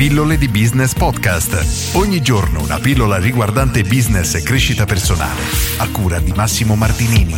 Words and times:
Pillole 0.00 0.38
di 0.38 0.48
Business 0.48 0.94
Podcast. 0.94 1.94
Ogni 1.94 2.22
giorno 2.22 2.62
una 2.62 2.78
pillola 2.78 3.18
riguardante 3.18 3.82
business 3.82 4.34
e 4.34 4.42
crescita 4.42 4.86
personale. 4.86 5.42
A 5.76 5.90
cura 5.90 6.18
di 6.20 6.32
Massimo 6.34 6.74
Martinini. 6.74 7.34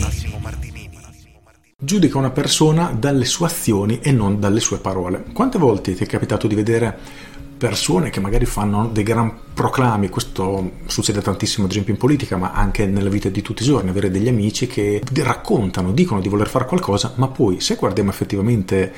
Giudica 1.77 2.19
una 2.19 2.30
persona 2.30 2.96
dalle 2.96 3.25
sue 3.25 3.46
azioni 3.46 3.98
e 3.98 4.12
non 4.12 4.38
dalle 4.38 4.61
sue 4.61 4.79
parole. 4.79 5.25
Quante 5.33 5.59
volte 5.59 5.96
ti 5.96 6.04
è 6.04 6.06
capitato 6.06 6.46
di 6.46 6.54
vedere 6.54 6.96
persone 7.59 8.11
che 8.11 8.21
magari 8.21 8.45
fanno 8.45 8.87
dei 8.87 9.03
gran 9.03 9.33
proclami, 9.55 10.09
questo 10.09 10.73
succede 10.87 11.21
tantissimo 11.21 11.65
ad 11.65 11.73
esempio 11.73 11.93
in 11.93 11.99
politica, 11.99 12.37
ma 12.37 12.53
anche 12.53 12.87
nella 12.87 13.09
vita 13.09 13.29
di 13.29 13.43
tutti 13.43 13.63
i 13.63 13.67
giorni, 13.67 13.91
avere 13.91 14.11
degli 14.11 14.29
amici 14.29 14.69
che 14.69 15.03
raccontano, 15.15 15.91
dicono 15.91 16.21
di 16.21 16.29
voler 16.29 16.49
fare 16.49 16.67
qualcosa, 16.67 17.13
ma 17.17 17.27
poi 17.27 17.61
se 17.61 17.75
guardiamo 17.75 18.11
effettivamente 18.11 18.93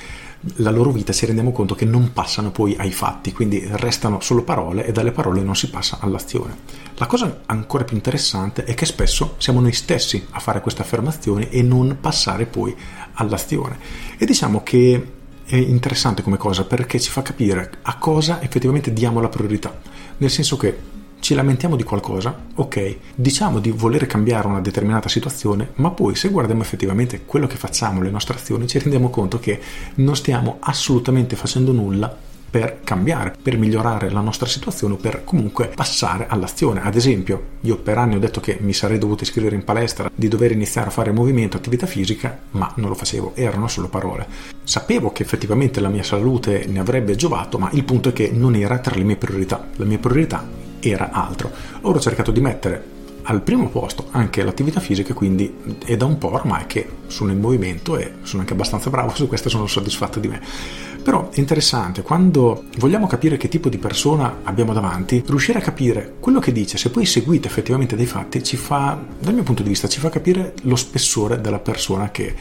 la 0.56 0.70
loro 0.70 0.90
vita 0.90 1.12
ci 1.12 1.26
rendiamo 1.26 1.52
conto 1.52 1.74
che 1.74 1.84
non 1.84 2.12
passano 2.12 2.50
poi 2.50 2.74
ai 2.79 2.93
fatti, 2.93 3.32
quindi 3.32 3.66
restano 3.72 4.21
solo 4.21 4.43
parole 4.43 4.85
e 4.86 4.93
dalle 4.93 5.12
parole 5.12 5.43
non 5.43 5.57
si 5.57 5.71
passa 5.71 5.98
all'azione. 6.00 6.57
La 6.96 7.07
cosa 7.07 7.43
ancora 7.46 7.85
più 7.85 7.96
interessante 7.96 8.64
è 8.64 8.75
che 8.75 8.86
spesso 8.86 9.35
siamo 9.38 9.61
noi 9.61 9.72
stessi 9.72 10.26
a 10.30 10.38
fare 10.40 10.61
queste 10.61 10.82
affermazioni 10.82 11.49
e 11.49 11.62
non 11.62 11.99
passare 12.00 12.46
poi 12.46 12.75
all'azione. 13.14 13.79
E 14.18 14.26
diciamo 14.26 14.62
che 14.62 15.12
è 15.44 15.57
interessante 15.57 16.22
come 16.22 16.36
cosa 16.36 16.64
perché 16.64 16.99
ci 17.00 17.11
fa 17.11 17.22
capire 17.22 17.71
a 17.82 17.99
cosa 17.99 18.43
effettivamente 18.43 18.93
diamo 18.93 19.21
la 19.21 19.29
priorità. 19.29 19.79
Nel 20.16 20.30
senso 20.30 20.57
che 20.57 20.93
ci 21.25 21.33
lamentiamo 21.33 21.75
di 21.75 21.85
qualcosa, 21.85 22.39
ok, 22.55 22.96
diciamo 23.14 23.59
di 23.59 23.71
voler 23.71 24.05
cambiare 24.07 24.46
una 24.46 24.61
determinata 24.61 25.09
situazione, 25.09 25.71
ma 25.77 25.89
poi 25.91 26.14
se 26.17 26.29
guardiamo 26.29 26.61
effettivamente 26.61 27.23
quello 27.25 27.47
che 27.47 27.57
facciamo, 27.57 28.03
le 28.03 28.11
nostre 28.11 28.37
azioni, 28.37 28.67
ci 28.67 28.79
rendiamo 28.79 29.09
conto 29.09 29.41
che 29.41 29.59
non 29.95 30.17
stiamo 30.17 30.59
assolutamente 30.61 31.35
facendo 31.35 31.73
nulla 31.73 32.14
per 32.50 32.81
cambiare, 32.84 33.34
per 33.41 33.56
migliorare 33.56 34.11
la 34.11 34.20
nostra 34.20 34.47
situazione 34.47 34.95
o 34.95 34.97
per 34.98 35.25
comunque 35.25 35.73
passare 35.75 36.27
all'azione. 36.28 36.83
Ad 36.83 36.94
esempio, 36.94 37.42
io 37.62 37.78
per 37.78 37.97
anni 37.97 38.16
ho 38.16 38.20
detto 38.20 38.41
che 38.41 38.59
mi 38.61 38.75
sarei 38.75 38.98
dovuto 38.98 39.22
iscrivere 39.22 39.56
in 39.56 39.64
palestra, 39.64 40.11
di 40.14 40.28
dover 40.28 40.53
iniziare 40.53 40.88
a 40.88 40.92
fare 40.92 41.11
movimento, 41.11 41.56
attività 41.56 41.86
fisica, 41.86 42.38
ma 42.50 42.70
non 42.77 42.91
lo 42.91 42.94
facevo, 42.94 43.33
erano 43.34 43.66
solo 43.66 43.88
parole. 43.88 44.27
Sapevo 44.62 45.11
che 45.11 45.22
effettivamente 45.22 45.81
la 45.81 45.88
mia 45.88 46.03
salute 46.03 46.66
ne 46.69 46.81
avrebbe 46.81 47.16
giovato, 47.16 47.59
ma 47.59 47.70
il 47.72 47.84
punto 47.84 48.11
è 48.11 48.12
che 48.12 48.31
non 48.31 48.55
era 48.55 48.78
tra 48.78 48.94
le 48.94 49.05
mie 49.05 49.16
priorità. 49.16 49.69
La 49.77 49.86
mia 49.86 49.98
priorità 49.98 50.63
era 50.90 51.10
altro. 51.10 51.50
Ora 51.82 51.98
ho 51.98 52.00
cercato 52.00 52.30
di 52.30 52.40
mettere 52.40 52.92
al 53.27 53.40
primo 53.42 53.68
posto 53.68 54.08
anche 54.10 54.42
l'attività 54.42 54.80
fisica, 54.80 55.14
quindi 55.14 55.78
è 55.84 55.96
da 55.96 56.04
un 56.04 56.18
po' 56.18 56.32
ormai 56.32 56.66
che 56.66 56.88
sono 57.06 57.32
in 57.32 57.41
movimento 57.41 57.96
e 57.96 58.14
sono 58.22 58.42
anche 58.42 58.52
abbastanza 58.52 58.91
bravo 58.91 59.14
su 59.14 59.28
questo, 59.28 59.48
sono 59.48 59.66
soddisfatto 59.66 60.20
di 60.20 60.28
me. 60.28 60.42
Però 61.02 61.30
è 61.30 61.38
interessante, 61.38 62.02
quando 62.02 62.64
vogliamo 62.78 63.06
capire 63.06 63.36
che 63.36 63.48
tipo 63.48 63.68
di 63.68 63.76
persona 63.76 64.41
abbiamo 64.42 64.72
davanti, 64.72 65.22
riuscire 65.26 65.58
a 65.58 65.62
capire 65.62 66.14
quello 66.18 66.38
che 66.38 66.50
dice, 66.50 66.78
se 66.78 66.91
poi 66.91 67.04
seguite 67.04 67.46
effettivamente 67.46 67.94
dei 67.94 68.06
fatti, 68.06 68.42
ci 68.42 68.56
fa, 68.56 68.98
dal 69.19 69.34
mio 69.34 69.42
punto 69.42 69.62
di 69.62 69.69
vista, 69.69 69.86
ci 69.86 70.00
fa 70.00 70.08
capire 70.08 70.54
lo 70.62 70.76
spessore 70.76 71.41
della 71.41 71.58
persona 71.58 72.10
che 72.10 72.34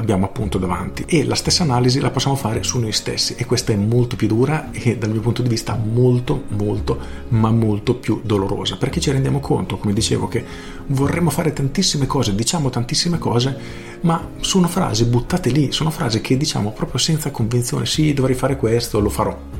abbiamo 0.00 0.24
appunto 0.24 0.58
davanti. 0.58 1.04
E 1.06 1.24
la 1.24 1.34
stessa 1.34 1.62
analisi 1.62 2.00
la 2.00 2.10
possiamo 2.10 2.36
fare 2.36 2.62
su 2.62 2.78
noi 2.78 2.92
stessi. 2.92 3.34
E 3.36 3.44
questa 3.44 3.72
è 3.72 3.76
molto 3.76 4.16
più 4.16 4.26
dura 4.26 4.70
e 4.72 4.98
dal 4.98 5.10
mio 5.10 5.20
punto 5.20 5.42
di 5.42 5.48
vista 5.48 5.76
molto 5.76 6.44
molto 6.48 6.98
ma 7.28 7.50
molto 7.50 7.94
più 7.94 8.20
dolorosa. 8.24 8.76
Perché 8.76 9.00
ci 9.00 9.10
rendiamo 9.10 9.40
conto 9.40 9.78
come 9.78 9.92
dicevo 9.92 10.28
che 10.28 10.44
vorremmo 10.86 11.30
fare 11.30 11.52
tantissime 11.52 12.06
cose 12.06 12.34
diciamo 12.34 12.70
tantissime 12.70 13.18
cose 13.18 13.56
ma 14.02 14.28
sono 14.40 14.66
frasi 14.66 15.04
buttate 15.04 15.50
lì 15.50 15.72
sono 15.72 15.90
frasi 15.90 16.20
che 16.20 16.36
diciamo 16.36 16.72
proprio 16.72 16.98
senza 16.98 17.30
convinzione 17.30 17.86
sì 17.86 18.12
dovrei 18.12 18.34
fare 18.34 18.56
questo 18.56 18.98
lo 18.98 19.08
farò 19.08 19.59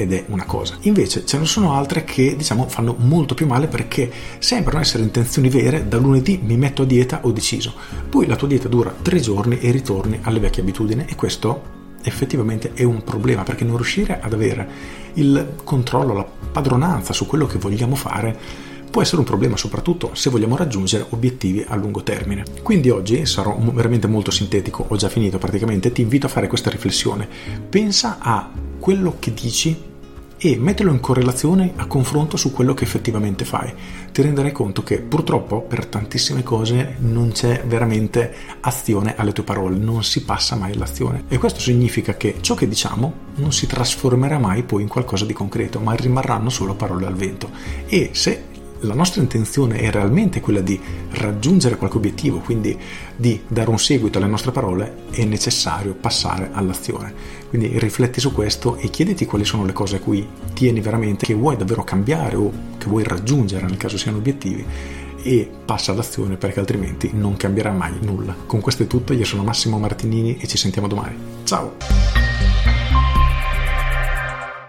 ed 0.00 0.14
è 0.14 0.24
una 0.28 0.46
cosa. 0.46 0.78
Invece 0.82 1.26
ce 1.26 1.38
ne 1.38 1.44
sono 1.44 1.74
altre 1.74 2.04
che 2.04 2.34
diciamo 2.34 2.66
fanno 2.68 2.96
molto 2.98 3.34
più 3.34 3.46
male 3.46 3.66
perché 3.66 4.10
sembrano 4.38 4.80
essere 4.80 5.02
intenzioni 5.02 5.50
vere, 5.50 5.88
da 5.88 5.98
lunedì 5.98 6.40
mi 6.42 6.56
metto 6.56 6.82
a 6.82 6.86
dieta, 6.86 7.20
ho 7.22 7.32
deciso. 7.32 7.74
Poi 8.08 8.26
la 8.26 8.36
tua 8.36 8.48
dieta 8.48 8.66
dura 8.66 8.94
tre 9.02 9.20
giorni 9.20 9.58
e 9.58 9.70
ritorni 9.70 10.18
alle 10.22 10.38
vecchie 10.38 10.62
abitudini 10.62 11.04
e 11.06 11.14
questo 11.14 11.78
effettivamente 12.02 12.72
è 12.72 12.82
un 12.82 13.04
problema 13.04 13.42
perché 13.42 13.64
non 13.64 13.76
riuscire 13.76 14.20
ad 14.22 14.32
avere 14.32 14.68
il 15.14 15.56
controllo, 15.64 16.14
la 16.14 16.26
padronanza 16.50 17.12
su 17.12 17.26
quello 17.26 17.44
che 17.44 17.58
vogliamo 17.58 17.94
fare 17.94 18.38
può 18.90 19.02
essere 19.02 19.18
un 19.18 19.24
problema 19.24 19.56
soprattutto 19.56 20.14
se 20.14 20.30
vogliamo 20.30 20.56
raggiungere 20.56 21.04
obiettivi 21.10 21.62
a 21.68 21.76
lungo 21.76 22.02
termine. 22.02 22.44
Quindi 22.62 22.88
oggi 22.88 23.26
sarò 23.26 23.54
veramente 23.72 24.06
molto 24.06 24.30
sintetico, 24.30 24.86
ho 24.88 24.96
già 24.96 25.10
finito 25.10 25.36
praticamente, 25.36 25.92
ti 25.92 26.00
invito 26.00 26.24
a 26.24 26.30
fare 26.30 26.46
questa 26.46 26.70
riflessione. 26.70 27.28
Pensa 27.68 28.16
a 28.18 28.50
quello 28.78 29.16
che 29.18 29.34
dici 29.34 29.88
e 30.42 30.56
mettilo 30.56 30.90
in 30.90 31.00
correlazione 31.00 31.74
a 31.76 31.84
confronto 31.84 32.38
su 32.38 32.50
quello 32.50 32.72
che 32.72 32.84
effettivamente 32.84 33.44
fai. 33.44 33.70
Ti 34.10 34.22
renderai 34.22 34.52
conto 34.52 34.82
che 34.82 34.98
purtroppo 34.98 35.60
per 35.60 35.84
tantissime 35.84 36.42
cose 36.42 36.94
non 37.00 37.30
c'è 37.32 37.62
veramente 37.66 38.34
azione 38.60 39.14
alle 39.16 39.32
tue 39.32 39.44
parole, 39.44 39.76
non 39.76 40.02
si 40.02 40.24
passa 40.24 40.56
mai 40.56 40.72
all'azione. 40.72 41.24
E 41.28 41.36
questo 41.36 41.60
significa 41.60 42.16
che 42.16 42.36
ciò 42.40 42.54
che 42.54 42.66
diciamo 42.66 43.28
non 43.34 43.52
si 43.52 43.66
trasformerà 43.66 44.38
mai 44.38 44.62
poi 44.62 44.80
in 44.80 44.88
qualcosa 44.88 45.26
di 45.26 45.34
concreto, 45.34 45.78
ma 45.78 45.92
rimarranno 45.92 46.48
solo 46.48 46.74
parole 46.74 47.04
al 47.04 47.14
vento. 47.14 47.50
E 47.86 48.10
se 48.12 48.44
la 48.80 48.94
nostra 48.94 49.20
intenzione 49.20 49.78
è 49.78 49.90
realmente 49.90 50.40
quella 50.40 50.60
di 50.60 50.80
raggiungere 51.10 51.76
qualche 51.76 51.96
obiettivo, 51.96 52.38
quindi 52.38 52.78
di 53.14 53.40
dare 53.46 53.70
un 53.70 53.78
seguito 53.78 54.18
alle 54.18 54.26
nostre 54.26 54.52
parole, 54.52 55.04
è 55.10 55.24
necessario 55.24 55.94
passare 55.94 56.50
all'azione. 56.52 57.12
Quindi 57.48 57.78
rifletti 57.78 58.20
su 58.20 58.32
questo 58.32 58.76
e 58.76 58.88
chiediti 58.88 59.26
quali 59.26 59.44
sono 59.44 59.64
le 59.64 59.72
cose 59.72 59.96
a 59.96 60.00
cui 60.00 60.26
tieni 60.54 60.80
veramente, 60.80 61.26
che 61.26 61.34
vuoi 61.34 61.56
davvero 61.56 61.84
cambiare 61.84 62.36
o 62.36 62.52
che 62.78 62.86
vuoi 62.86 63.02
raggiungere 63.02 63.66
nel 63.66 63.76
caso 63.76 63.98
siano 63.98 64.18
obiettivi 64.18 64.64
e 65.22 65.50
passa 65.64 65.92
all'azione 65.92 66.36
perché 66.36 66.60
altrimenti 66.60 67.10
non 67.12 67.36
cambierà 67.36 67.72
mai 67.72 67.92
nulla. 68.00 68.34
Con 68.46 68.60
questo 68.60 68.84
è 68.84 68.86
tutto, 68.86 69.12
io 69.12 69.24
sono 69.24 69.42
Massimo 69.42 69.78
Martinini 69.78 70.38
e 70.38 70.46
ci 70.46 70.56
sentiamo 70.56 70.88
domani. 70.88 71.16
Ciao! 71.44 71.76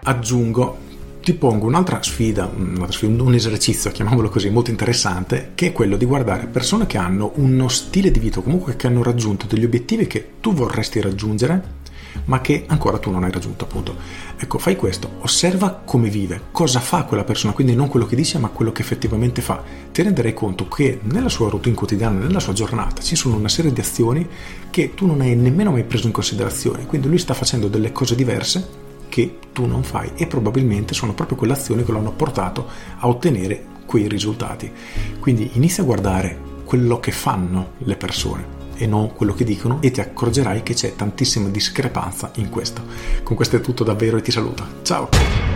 Aggiungo 0.04 0.90
ti 1.22 1.34
pongo 1.34 1.66
un'altra 1.66 2.02
sfida, 2.02 2.50
un'altra 2.52 2.90
sfida, 2.90 3.22
un 3.22 3.34
esercizio, 3.34 3.92
chiamiamolo 3.92 4.28
così, 4.28 4.50
molto 4.50 4.70
interessante, 4.70 5.52
che 5.54 5.68
è 5.68 5.72
quello 5.72 5.96
di 5.96 6.04
guardare 6.04 6.46
persone 6.46 6.86
che 6.86 6.98
hanno 6.98 7.30
uno 7.36 7.68
stile 7.68 8.10
di 8.10 8.18
vita, 8.18 8.40
comunque 8.40 8.74
che 8.74 8.88
hanno 8.88 9.04
raggiunto 9.04 9.46
degli 9.46 9.64
obiettivi 9.64 10.08
che 10.08 10.32
tu 10.40 10.52
vorresti 10.52 11.00
raggiungere, 11.00 11.80
ma 12.24 12.40
che 12.40 12.64
ancora 12.66 12.98
tu 12.98 13.10
non 13.10 13.22
hai 13.22 13.30
raggiunto, 13.30 13.64
appunto. 13.64 13.94
Ecco, 14.36 14.58
fai 14.58 14.74
questo, 14.74 15.10
osserva 15.20 15.80
come 15.84 16.08
vive, 16.08 16.40
cosa 16.50 16.80
fa 16.80 17.04
quella 17.04 17.22
persona, 17.22 17.52
quindi 17.52 17.76
non 17.76 17.88
quello 17.88 18.06
che 18.06 18.16
dice, 18.16 18.38
ma 18.38 18.48
quello 18.48 18.72
che 18.72 18.82
effettivamente 18.82 19.40
fa. 19.42 19.62
Ti 19.92 20.02
renderai 20.02 20.34
conto 20.34 20.66
che 20.66 20.98
nella 21.02 21.28
sua 21.28 21.48
routine 21.48 21.76
quotidiana, 21.76 22.18
nella 22.18 22.40
sua 22.40 22.52
giornata, 22.52 23.00
ci 23.00 23.14
sono 23.14 23.36
una 23.36 23.48
serie 23.48 23.72
di 23.72 23.80
azioni 23.80 24.28
che 24.70 24.92
tu 24.94 25.06
non 25.06 25.20
hai 25.20 25.36
nemmeno 25.36 25.70
mai 25.70 25.84
preso 25.84 26.06
in 26.06 26.12
considerazione, 26.12 26.84
quindi 26.84 27.06
lui 27.06 27.18
sta 27.18 27.32
facendo 27.32 27.68
delle 27.68 27.92
cose 27.92 28.16
diverse 28.16 28.81
che 29.12 29.38
tu 29.52 29.66
non 29.66 29.82
fai 29.82 30.12
e 30.14 30.26
probabilmente 30.26 30.94
sono 30.94 31.12
proprio 31.12 31.36
quelle 31.36 31.52
azioni 31.52 31.84
che 31.84 31.92
lo 31.92 31.98
hanno 31.98 32.12
portato 32.12 32.66
a 32.96 33.08
ottenere 33.08 33.62
quei 33.84 34.08
risultati. 34.08 34.72
Quindi 35.20 35.50
inizia 35.52 35.82
a 35.82 35.86
guardare 35.86 36.38
quello 36.64 36.98
che 36.98 37.10
fanno 37.10 37.72
le 37.80 37.96
persone 37.96 38.60
e 38.76 38.86
non 38.86 39.12
quello 39.12 39.34
che 39.34 39.44
dicono 39.44 39.82
e 39.82 39.90
ti 39.90 40.00
accorgerai 40.00 40.62
che 40.62 40.72
c'è 40.72 40.96
tantissima 40.96 41.50
discrepanza 41.50 42.30
in 42.36 42.48
questo. 42.48 42.82
Con 43.22 43.36
questo 43.36 43.56
è 43.56 43.60
tutto 43.60 43.84
davvero 43.84 44.16
e 44.16 44.22
ti 44.22 44.30
saluto. 44.30 44.64
Ciao! 44.80 45.51